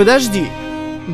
подожди. 0.00 0.46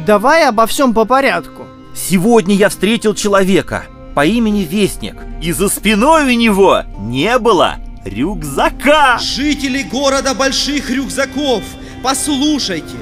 Давай 0.06 0.46
обо 0.46 0.64
всем 0.68 0.94
по 0.94 1.04
порядку. 1.04 1.66
Сегодня 1.92 2.54
я 2.54 2.68
встретил 2.68 3.16
человека 3.16 3.86
по 4.14 4.24
имени 4.24 4.60
Вестник, 4.60 5.16
и 5.42 5.50
за 5.50 5.68
спиной 5.68 6.26
у 6.26 6.38
него 6.38 6.82
не 6.96 7.36
было 7.40 7.78
рюкзака. 8.04 9.18
Жители 9.18 9.82
города 9.82 10.34
Больших 10.34 10.88
Рюкзаков, 10.88 11.64
послушайте, 12.04 12.96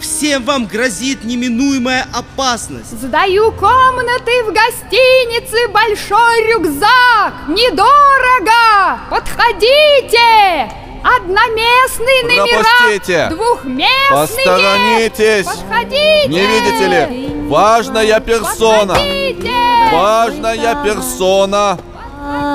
всем 0.00 0.42
вам 0.42 0.66
грозит 0.66 1.22
неминуемая 1.22 2.08
опасность. 2.12 3.00
Сдаю 3.00 3.52
комнаты 3.52 4.42
в 4.42 4.52
гостинице 4.52 5.68
«Большой 5.72 6.52
рюкзак». 6.52 7.46
Недорого! 7.46 8.98
Подходите! 9.08 10.87
Одноместные 11.02 12.22
номера, 12.24 12.62
Пропустите! 12.62 13.28
двухместные. 13.30 14.10
Посторонитесь! 14.10 15.46
Подходите! 15.46 16.28
Не 16.28 16.46
видите 16.46 16.86
ли? 16.86 17.48
Важная 17.48 18.20
персона! 18.20 18.94
Подходите! 18.94 19.52
Важная 19.92 20.84
персона! 20.84 21.78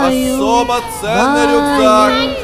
Особо 0.05 0.81
ценный 1.01 1.45
рюкзак! 1.53 2.42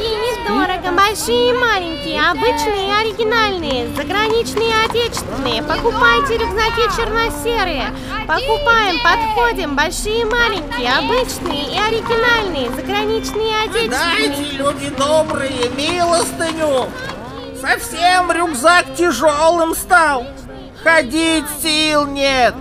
Недорого, 0.50 0.92
большие 0.98 1.50
и 1.50 1.54
маленькие, 1.54 2.22
обычные 2.28 2.88
и 2.88 2.92
оригинальные, 2.92 3.88
заграничные 3.96 4.70
и 4.70 4.86
отечественные. 4.90 5.62
Покупайте 5.62 6.38
рюкзаки 6.38 6.90
черно-серые. 6.98 7.94
Покупаем, 8.28 8.98
подходим, 9.04 9.76
большие 9.76 10.22
и 10.22 10.26
маленькие, 10.26 10.92
обычные 10.92 11.66
и 11.66 11.78
оригинальные, 11.78 12.72
заграничные 12.72 13.50
и 13.50 13.70
отечественные. 13.70 14.30
Дайте, 14.30 14.58
люди 14.58 14.90
добрые, 14.90 15.70
милостыню! 15.78 16.90
Совсем 17.62 18.32
рюкзак 18.32 18.96
тяжелым 18.96 19.76
стал. 19.76 20.26
Ходить 20.84 21.46
сил 21.62 22.08
нет. 22.08 22.56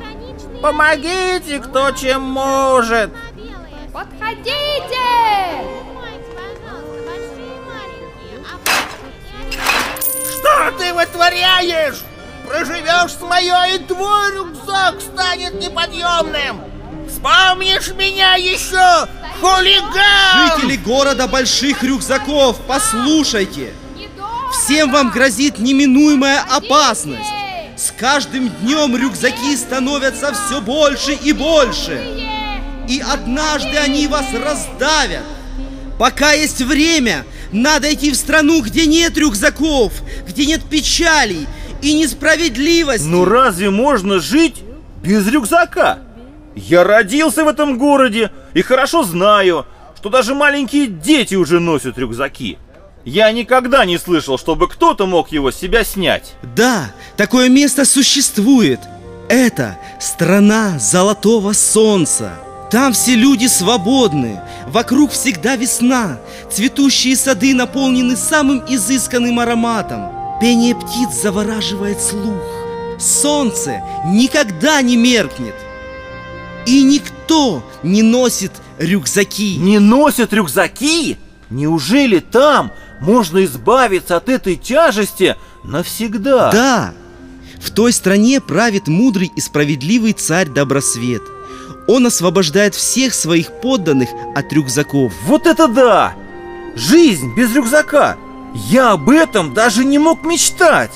Помогите, 0.61 1.61
кто 1.61 1.93
чем 1.93 2.23
может. 2.23 3.11
Подходите! 3.93 5.78
Ты 10.79 10.95
вытворяешь? 10.95 11.99
Проживешь 12.47 13.13
с 13.13 13.21
моё, 13.21 13.75
и 13.75 13.79
твой 13.79 14.35
рюкзак 14.35 15.01
станет 15.01 15.55
неподъемным. 15.61 16.63
Вспомнишь 17.09 17.89
меня 17.89 18.35
еще, 18.37 19.07
хулиган! 19.41 20.57
Жители 20.57 20.77
города 20.77 21.27
Больших 21.27 21.83
Рюкзаков, 21.83 22.57
послушайте, 22.67 23.73
всем 24.53 24.93
вам 24.93 25.11
грозит 25.11 25.59
неминуемая 25.59 26.41
опасность. 26.41 27.31
С 27.77 27.93
каждым 27.99 28.49
днем 28.49 28.97
рюкзаки 28.97 29.57
становятся 29.57 30.33
все 30.35 30.61
больше 30.61 31.13
и 31.13 31.33
больше. 31.33 32.03
И 32.89 33.01
однажды 33.01 33.77
они 33.77 34.07
вас 34.07 34.27
раздавят. 34.33 35.25
Пока 35.99 36.33
есть 36.33 36.61
время, 36.61 37.25
надо 37.53 37.93
идти 37.93 38.11
в 38.11 38.17
страну, 38.17 38.63
где 38.63 38.87
нет 38.87 39.17
рюкзаков, 39.17 39.93
где 40.27 40.47
нет 40.47 40.63
печалей 40.65 41.47
и 41.83 41.95
несправедливости. 41.95 43.07
Ну 43.07 43.25
разве 43.25 43.71
можно 43.71 44.19
жить 44.19 44.63
без 45.03 45.27
рюкзака? 45.29 46.01
Я 46.55 46.85
родился 46.85 47.45
в 47.45 47.49
этом 47.49 47.79
городе 47.79 48.33
и 48.55 48.63
хорошо 48.63 49.05
знаю, 49.05 49.67
что 49.97 50.11
даже 50.11 50.35
маленькие 50.35 50.87
дети 50.87 51.35
уже 51.35 51.61
носят 51.61 51.99
рюкзаки. 51.99 52.59
Я 53.05 53.31
никогда 53.33 53.85
не 53.85 53.97
слышал, 53.97 54.39
чтобы 54.39 54.69
кто-то 54.69 55.07
мог 55.07 55.31
его 55.31 55.51
с 55.51 55.57
себя 55.57 55.85
снять. 55.85 56.35
Да, 56.43 56.91
такое 57.17 57.49
место 57.49 57.85
существует. 57.85 58.81
Это 59.29 59.79
страна 60.01 60.79
золотого 60.79 61.53
солнца. 61.53 62.33
Там 62.71 62.93
все 62.93 63.15
люди 63.15 63.47
свободны, 63.47 64.41
вокруг 64.69 65.13
всегда 65.13 65.57
весна, 65.57 66.19
цветущие 66.51 67.17
сады 67.17 67.55
наполнены 67.55 68.17
самым 68.17 68.65
изысканным 68.69 69.41
ароматом. 69.41 70.13
Пение 70.41 70.75
птиц 70.75 71.21
завораживает 71.23 72.01
слух. 72.01 72.43
Солнце 72.99 73.83
никогда 74.07 74.81
не 74.83 74.97
меркнет. 74.97 75.55
И 76.67 76.83
никто 76.83 77.65
не 77.83 78.03
носит 78.03 78.53
рюкзаки. 78.79 79.57
Не 79.57 79.79
носят 79.79 80.33
рюкзаки? 80.33 81.17
Неужели 81.51 82.19
там 82.19 82.73
можно 83.01 83.45
избавиться 83.45 84.17
от 84.17 84.29
этой 84.29 84.57
тяжести 84.57 85.37
навсегда? 85.65 86.51
Да, 86.53 86.95
в 87.61 87.71
той 87.71 87.93
стране 87.93 88.41
правит 88.41 88.87
мудрый 88.87 89.31
и 89.35 89.41
справедливый 89.41 90.13
царь 90.13 90.49
Добросвет. 90.49 91.23
Он 91.89 92.07
освобождает 92.07 92.75
всех 92.75 93.15
своих 93.15 93.51
подданных 93.61 94.11
от 94.37 94.53
рюкзаков. 94.53 95.13
Вот 95.25 95.47
это 95.47 95.67
да! 95.67 96.15
Жизнь 96.77 97.35
без 97.35 97.55
рюкзака! 97.55 98.17
Я 98.55 98.93
об 98.93 99.11
этом 99.11 99.55
даже 99.55 99.85
не 99.85 99.99
мог 99.99 100.23
мечтать! 100.23 100.93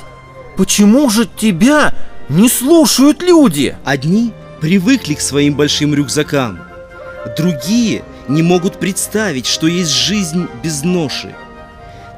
Почему 0.56 1.08
же 1.08 1.26
тебя 1.26 1.94
не 2.28 2.48
слушают 2.48 3.22
люди? 3.22 3.76
Одни 3.84 4.32
привыкли 4.60 5.14
к 5.14 5.20
своим 5.20 5.54
большим 5.54 5.94
рюкзакам, 5.94 6.60
другие 7.36 8.04
не 8.28 8.42
могут 8.42 8.78
представить, 8.78 9.46
что 9.46 9.66
есть 9.66 9.90
жизнь 9.90 10.46
без 10.62 10.84
ноши. 10.84 11.34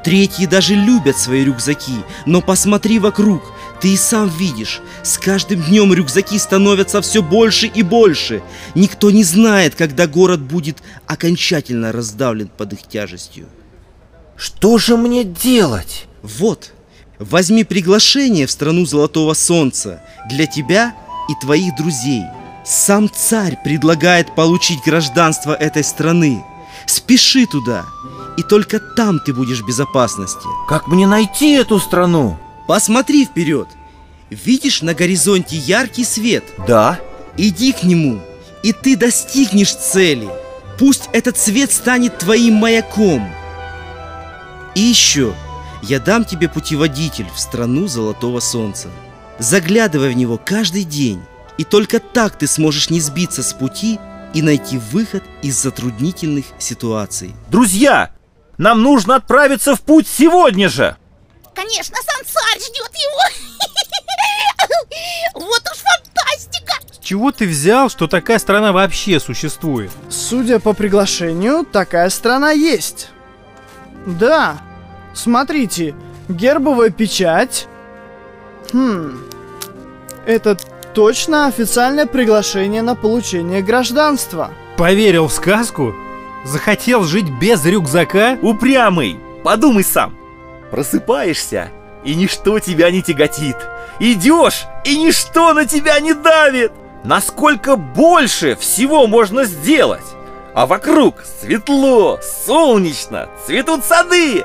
Третьи 0.05 0.45
даже 0.45 0.75
любят 0.75 1.17
свои 1.17 1.45
рюкзаки, 1.45 2.05
но 2.27 2.43
посмотри 2.43 2.99
вокруг, 2.99 3.54
ты 3.81 3.95
и 3.95 3.97
сам 3.97 4.29
видишь, 4.29 4.81
с 5.03 5.19
каждым 5.19 5.63
днем 5.63 5.93
рюкзаки 5.93 6.39
становятся 6.39 7.03
все 7.03 7.23
больше 7.23 7.67
и 7.67 7.83
больше. 7.83 8.43
Никто 8.75 9.11
не 9.11 9.25
знает, 9.25 9.75
когда 9.75 10.07
город 10.07 10.41
будет 10.41 10.79
окончательно 11.07 11.93
раздавлен 11.93 12.49
под 12.49 12.73
их 12.75 12.83
тяжестью. 12.83 13.47
Что 14.37 14.79
же 14.79 14.97
мне 14.97 15.25
делать? 15.25 16.07
Вот, 16.23 16.73
возьми 17.19 17.65
приглашение 17.65 18.47
в 18.47 18.51
страну 18.51 18.87
Золотого 18.87 19.35
Солнца 19.35 20.03
для 20.29 20.47
тебя 20.47 20.95
и 21.29 21.45
твоих 21.45 21.77
друзей. 21.77 22.23
Сам 22.65 23.11
царь 23.11 23.59
предлагает 23.63 24.35
получить 24.35 24.83
гражданство 24.85 25.53
этой 25.53 25.85
страны. 25.85 26.43
Спеши 26.87 27.47
туда, 27.47 27.85
и 28.37 28.43
только 28.43 28.81
там 28.81 29.21
ты 29.21 29.33
будешь 29.33 29.61
в 29.61 29.67
безопасности. 29.67 30.49
Как 30.69 30.89
мне 30.89 31.07
найти 31.07 31.53
эту 31.53 31.79
страну? 31.79 32.39
Посмотри 32.67 33.25
вперед. 33.25 33.69
Видишь 34.31 34.83
на 34.83 34.95
горизонте 34.95 35.57
яркий 35.57 36.05
свет? 36.05 36.45
Да. 36.67 36.99
Иди 37.37 37.73
к 37.73 37.83
нему, 37.83 38.21
и 38.63 38.73
ты 38.73 38.97
достигнешь 38.97 39.75
цели. 39.75 40.29
Пусть 40.79 41.09
этот 41.13 41.37
свет 41.37 41.73
станет 41.73 42.19
твоим 42.19 42.55
маяком. 42.55 43.29
И 44.75 44.81
еще, 44.81 45.35
я 45.83 46.01
дам 46.01 46.25
тебе 46.25 46.49
путеводитель 46.49 47.27
в 47.35 47.39
страну 47.39 47.87
Золотого 47.87 48.41
Солнца. 48.41 48.89
Заглядывай 49.39 50.11
в 50.13 50.17
него 50.17 50.41
каждый 50.43 50.85
день, 50.85 51.21
и 51.59 51.65
только 51.65 52.01
так 52.01 52.39
ты 52.39 52.47
сможешь 52.47 52.91
не 52.91 53.01
сбиться 53.01 53.43
с 53.43 53.53
пути 53.53 53.99
и 54.33 54.43
найти 54.43 54.79
выход 54.79 55.23
из 55.43 55.61
затруднительных 55.61 56.47
ситуаций. 56.59 57.35
Друзья, 57.51 58.13
нам 58.59 58.83
нужно 58.83 59.17
отправиться 59.17 59.75
в 59.75 59.81
путь 59.81 60.09
сегодня 60.09 60.69
же! 60.69 60.97
Конечно, 61.55 61.97
сам 62.05 62.14
царь 62.35 62.61
ждет 62.61 62.95
его. 62.95 63.21
Вот 65.35 65.63
уж 65.73 65.79
фантастика. 65.79 66.75
С 66.93 66.99
чего 67.05 67.33
ты 67.33 67.47
взял, 67.47 67.89
что 67.91 68.07
такая 68.07 68.39
страна 68.39 68.73
вообще 68.73 69.21
существует? 69.21 69.91
Судя 70.09 70.59
по 70.61 70.73
приглашению, 70.73 71.65
такая 71.65 72.09
страна 72.11 72.51
есть. 72.53 73.09
Да, 74.07 74.59
смотрите, 75.15 75.95
гербовая 76.29 76.91
печать. 76.91 77.67
Хм, 78.73 79.19
это 80.27 80.57
точно 80.95 81.47
официальное 81.47 82.07
приглашение 82.07 82.83
на 82.83 82.95
получение 82.95 83.63
гражданства. 83.63 84.51
Поверил 84.77 85.29
в 85.29 85.33
сказку? 85.33 85.95
Захотел 86.45 87.05
жить 87.05 87.29
без 87.41 87.65
рюкзака? 87.65 88.39
Упрямый! 88.43 89.19
Подумай 89.43 89.85
сам! 89.85 90.17
Просыпаешься, 90.71 91.71
и 92.05 92.15
ничто 92.15 92.59
тебя 92.59 92.91
не 92.91 93.03
тяготит. 93.03 93.57
Идешь, 93.99 94.67
и 94.85 94.99
ничто 94.99 95.53
на 95.55 95.67
тебя 95.67 96.01
не 96.01 96.15
давит. 96.15 96.73
Насколько 97.05 97.77
больше 97.77 98.57
всего 98.57 99.07
можно 99.07 99.45
сделать. 99.45 100.05
А 100.55 100.67
вокруг 100.67 101.17
светло, 101.41 102.21
солнечно, 102.47 103.29
цветут 103.47 103.85
сады. 103.85 104.45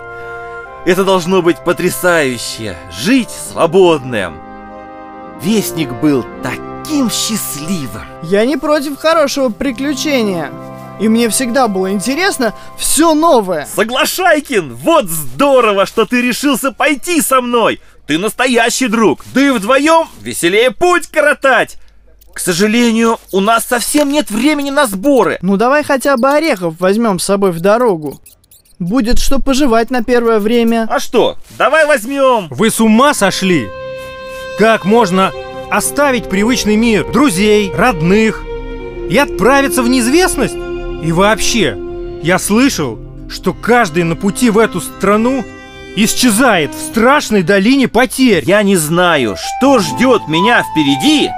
Это 0.85 1.03
должно 1.03 1.41
быть 1.41 1.63
потрясающе, 1.63 2.75
жить 2.91 3.29
свободным. 3.29 4.39
Вестник 5.41 5.91
был 6.01 6.25
таким 6.41 7.09
счастливым. 7.09 8.03
Я 8.23 8.45
не 8.45 8.57
против 8.57 8.97
хорошего 8.97 9.49
приключения. 9.49 10.51
И 10.99 11.07
мне 11.07 11.29
всегда 11.29 11.67
было 11.67 11.91
интересно 11.91 12.53
все 12.77 13.13
новое. 13.13 13.67
Соглашайкин, 13.73 14.75
вот 14.75 15.05
здорово, 15.05 15.85
что 15.85 16.05
ты 16.05 16.21
решился 16.21 16.71
пойти 16.71 17.21
со 17.21 17.41
мной. 17.41 17.79
ты 18.05 18.17
настоящий 18.17 18.87
друг. 18.87 19.23
Да 19.33 19.41
и 19.41 19.49
вдвоем 19.51 20.07
веселее 20.21 20.71
путь 20.71 21.07
коротать. 21.07 21.77
К 22.33 22.39
сожалению, 22.39 23.19
у 23.31 23.39
нас 23.39 23.65
совсем 23.65 24.11
нет 24.11 24.29
времени 24.31 24.71
на 24.71 24.87
сборы. 24.87 25.37
Ну 25.41 25.57
давай 25.57 25.83
хотя 25.83 26.17
бы 26.17 26.29
орехов 26.29 26.75
возьмем 26.79 27.19
с 27.19 27.25
собой 27.25 27.51
в 27.51 27.59
дорогу. 27.59 28.19
Будет 28.79 29.19
что 29.19 29.39
пожевать 29.39 29.91
на 29.91 30.03
первое 30.03 30.39
время. 30.39 30.87
А 30.89 30.99
что, 30.99 31.37
давай 31.57 31.85
возьмем. 31.85 32.47
Вы 32.49 32.69
с 32.69 32.79
ума 32.79 33.13
сошли? 33.13 33.67
Как 34.57 34.85
можно 34.85 35.31
оставить 35.69 36.29
привычный 36.29 36.77
мир, 36.77 37.09
друзей, 37.11 37.71
родных 37.73 38.43
и 39.09 39.17
отправиться 39.17 39.83
в 39.83 39.89
неизвестность? 39.89 40.55
И 41.03 41.11
вообще, 41.11 41.77
я 42.21 42.39
слышал, 42.39 42.99
что 43.29 43.53
каждый 43.53 44.03
на 44.03 44.15
пути 44.15 44.49
в 44.49 44.57
эту 44.57 44.81
страну 44.81 45.43
исчезает 45.95 46.73
в 46.73 46.79
страшной 46.79 47.43
долине 47.43 47.87
потерь. 47.87 48.43
Я 48.45 48.63
не 48.63 48.75
знаю, 48.75 49.35
что 49.37 49.79
ждет 49.79 50.27
меня 50.27 50.63
впереди, 50.63 51.29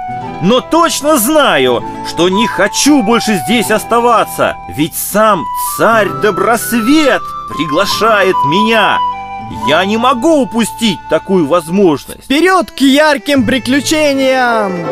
но 0.42 0.60
точно 0.60 1.16
знаю, 1.18 1.84
что 2.08 2.28
не 2.28 2.46
хочу 2.46 3.02
больше 3.02 3.40
здесь 3.44 3.70
оставаться, 3.70 4.56
ведь 4.76 4.94
сам 4.94 5.44
царь 5.76 6.08
Добросвет 6.22 7.22
приглашает 7.48 8.36
меня. 8.46 8.98
Я 9.68 9.84
не 9.84 9.96
могу 9.96 10.42
упустить 10.42 10.98
такую 11.10 11.46
возможность. 11.46 12.24
Вперед 12.24 12.70
к 12.70 12.80
ярким 12.80 13.44
приключениям! 13.44 14.86